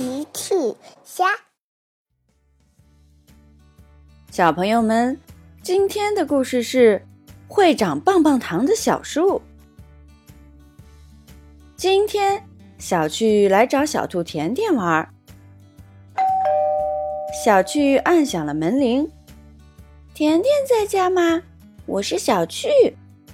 [0.00, 0.54] 奇趣
[1.04, 1.26] 虾，
[4.30, 5.20] 小朋友们，
[5.62, 7.06] 今天的故事是
[7.46, 9.42] 会长棒棒糖的小树。
[11.76, 12.42] 今天，
[12.78, 15.06] 小趣来找小兔甜甜玩。
[17.44, 19.06] 小趣按响了门铃，
[20.14, 21.42] 甜甜在家吗？
[21.84, 22.70] 我是小趣，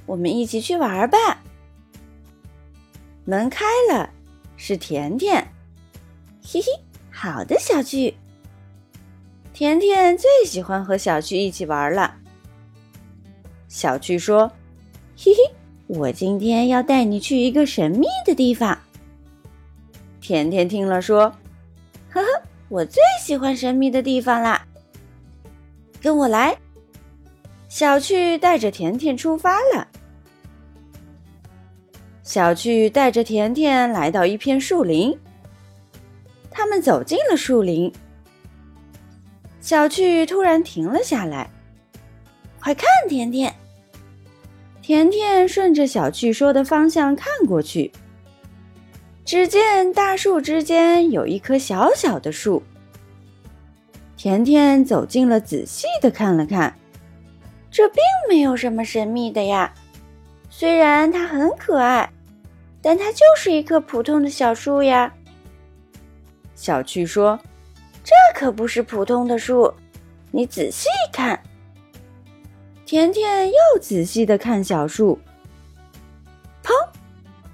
[0.05, 1.45] 我们一起去玩吧。
[3.25, 4.11] 门开了，
[4.57, 5.53] 是甜甜。
[6.49, 6.67] 嘿嘿，
[7.11, 8.15] 好的，小趣。
[9.53, 12.15] 甜甜最喜欢和小趣一起玩了。
[13.67, 14.49] 小趣说
[15.19, 15.39] ：“嘿嘿，
[15.89, 18.79] 我今天要带你去一个神秘的地方。”
[20.23, 21.25] 甜甜听了说
[22.09, 24.65] ：“呵呵，我最喜欢神秘的地方啦！
[26.01, 26.57] 跟我来。”
[27.69, 29.89] 小趣带着甜甜出发了。
[32.23, 35.19] 小趣带着甜甜来到一片树林。
[36.57, 37.93] 他们走进了树林，
[39.61, 41.51] 小趣突然停了下来。
[42.59, 43.55] 快看，甜甜！
[44.81, 47.93] 甜甜顺着小趣说的方向看过去，
[49.23, 52.63] 只见大树之间有一棵小小的树。
[54.17, 56.75] 甜甜走近了，仔细的看了看，
[57.71, 57.99] 这并
[58.31, 59.75] 没有什么神秘的呀。
[60.49, 62.11] 虽然它很可爱，
[62.81, 65.13] 但它就是一棵普通的小树呀。
[66.57, 67.39] 小趣说
[68.03, 69.73] ：“这可不是普通的树，
[70.33, 71.39] 你仔细看。”
[72.87, 75.19] 甜甜又仔细的看小树。
[76.65, 76.73] 砰！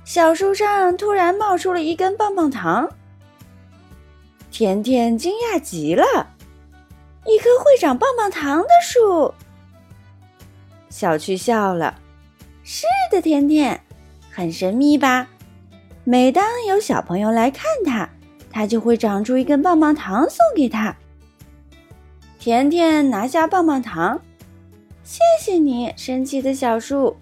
[0.05, 2.89] 小树上突然冒出了一根棒棒糖。
[4.51, 6.05] 甜甜惊讶极了，
[7.27, 9.35] 一棵会长棒棒糖的树。
[10.91, 11.99] 小趣笑了
[12.63, 13.83] ：“是的，甜甜，
[14.31, 15.27] 很神秘吧？
[16.05, 18.09] 每当有小朋友来看它。”
[18.53, 20.95] 它就会长出一根棒棒糖送给他。
[22.39, 24.21] 甜甜拿下棒棒糖，
[25.03, 27.17] 谢谢你，神奇的小树。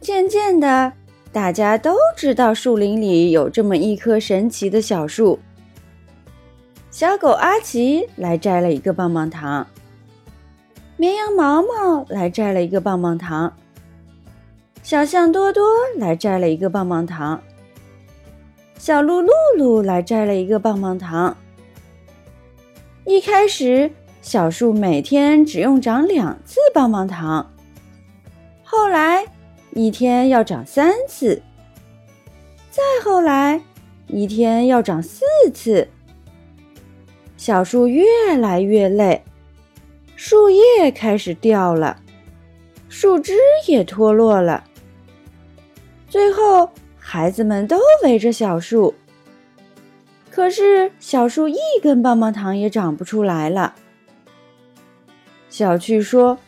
[0.00, 0.92] 渐渐的，
[1.32, 5.38] 大家都知道树林里有这么一棵神奇的小树。
[6.90, 9.66] 小狗阿奇来摘了一个棒棒糖，
[10.96, 13.52] 绵羊毛毛来摘了一个棒棒糖，
[14.82, 15.64] 小象多多
[15.96, 17.40] 来摘了一个棒棒糖。
[18.78, 21.36] 小鹿露露来摘了一个棒棒糖。
[23.04, 23.90] 一开始，
[24.22, 27.50] 小树每天只用长两次棒棒糖，
[28.62, 29.26] 后来
[29.72, 31.42] 一天要长三次，
[32.70, 33.60] 再后来
[34.06, 35.88] 一天要长四次。
[37.36, 38.04] 小树越
[38.38, 39.24] 来越累，
[40.14, 42.00] 树叶开始掉了，
[42.88, 43.34] 树枝
[43.66, 44.64] 也脱落了，
[46.08, 46.70] 最后。
[47.10, 48.94] 孩子们都围着小树，
[50.30, 53.74] 可是小树一根棒棒糖也长不出来了。
[55.48, 56.38] 小趣说：“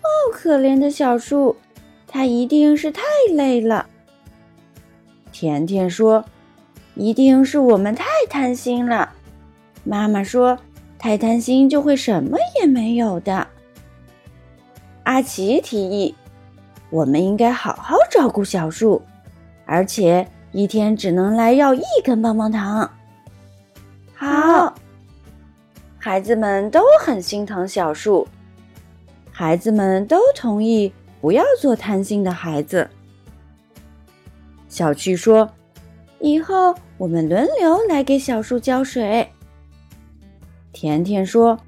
[0.00, 1.56] 哦，可怜的小树，
[2.06, 3.02] 它一定是太
[3.34, 3.84] 累了。”
[5.30, 6.24] 甜甜说
[6.96, 9.12] ：“一定是我们太贪心了。”
[9.84, 10.58] 妈妈说
[10.98, 13.46] ：“太贪心就会什么也没有的。”
[15.04, 16.14] 阿奇提议
[16.88, 19.02] ：“我们应该好好照顾小树。”
[19.70, 22.90] 而且一天只能来要一根棒棒糖。
[24.14, 24.74] 好，
[25.98, 28.26] 孩子们都很心疼小树，
[29.30, 30.90] 孩子们都同意
[31.20, 32.88] 不要做贪心的孩子。
[34.70, 35.50] 小趣说
[36.18, 39.28] ：“以后我们轮流来给小树浇水。”
[40.72, 41.60] 甜甜说：“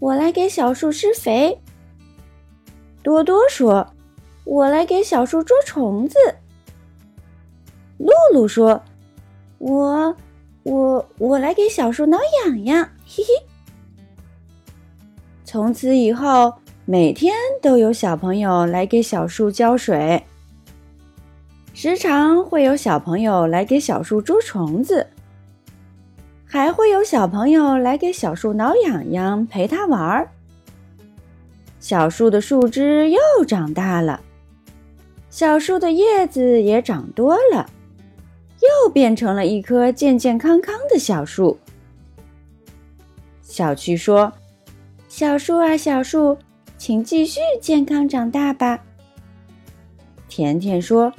[0.00, 1.60] 我来给小树施肥。”
[3.04, 3.86] 多多说
[4.44, 6.16] ：“我来给小树捉虫子。”
[8.04, 8.82] 露露说
[9.58, 10.14] ：“我，
[10.62, 13.46] 我，我来给小树挠痒痒，嘿嘿。”
[15.44, 16.52] 从此以后，
[16.84, 20.22] 每天都有小朋友来给小树浇水，
[21.72, 25.06] 时常会有小朋友来给小树捉虫子，
[26.44, 30.28] 还会有小朋友来给小树挠痒痒，陪它玩儿。
[31.80, 34.20] 小树的树枝又长大了，
[35.30, 37.66] 小树的叶子也长多了。
[38.84, 41.58] 又变成了一棵健健康康的小树。
[43.40, 44.30] 小趣说
[45.08, 46.36] ：“小树啊，小树，
[46.76, 48.78] 请继续健康长大吧。”
[50.28, 51.10] 甜甜说：“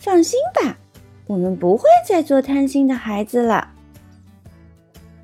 [0.00, 0.78] 放心吧，
[1.26, 3.68] 我们不会再做贪心的孩子了。”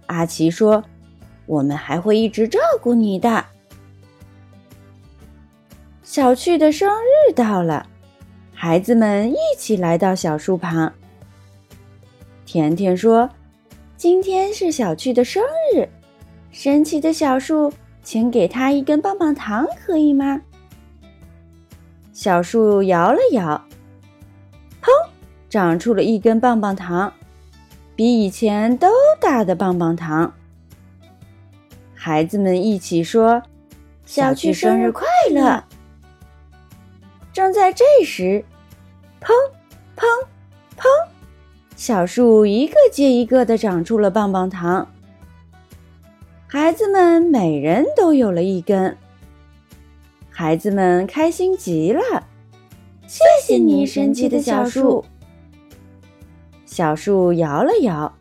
[0.09, 0.85] 阿奇说
[1.47, 3.47] ：“我们还会一直照顾你的。”
[6.05, 7.87] 小趣的生日到了，
[8.53, 10.93] 孩子们一起来到小树旁。
[12.49, 13.29] 甜甜说
[13.99, 15.87] ：“今天是小趣的生日，
[16.51, 17.71] 神奇的小树，
[18.03, 20.41] 请给他一根棒棒糖，可以吗？”
[22.11, 23.63] 小树摇了摇，
[24.81, 24.89] 砰，
[25.51, 27.13] 长出了一根棒棒糖，
[27.95, 28.89] 比以前都
[29.21, 30.33] 大的棒棒糖。
[31.93, 33.43] 孩子们一起说
[34.07, 35.63] ：“小趣生日快乐！”
[37.31, 38.43] 正在这时，
[39.21, 39.35] 砰，
[41.79, 44.89] 小树一个接一个的长出了棒棒糖。
[46.49, 48.97] 孩子们每人都有了一根。
[50.29, 52.27] 孩子们开心极了，
[53.07, 55.05] 谢谢你，神奇的小树。
[56.67, 58.13] 小树摇了摇，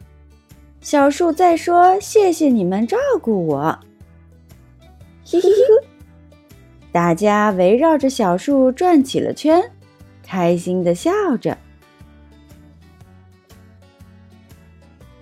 [0.80, 3.80] 小树在说：“谢谢你们照顾我。”
[5.26, 5.88] 嘿嘿嘿，
[6.92, 9.72] 大家围绕着小树转起了圈，
[10.22, 11.58] 开心的笑着。